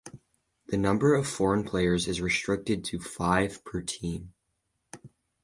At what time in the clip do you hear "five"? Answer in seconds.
2.99-3.63